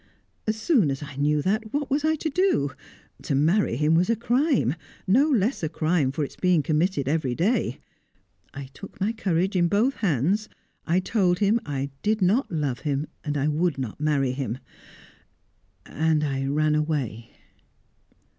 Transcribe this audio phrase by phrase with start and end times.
[0.47, 2.71] As soon as I knew that what was I to do?
[3.21, 4.73] To marry him was a crime
[5.05, 7.79] no less a crime for its being committed every day.
[8.51, 10.49] I took my courage in both hands.
[10.87, 14.57] I told him I did not love him, I would not marry him.
[15.85, 17.29] And I ran away."